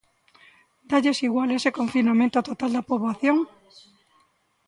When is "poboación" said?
2.89-3.37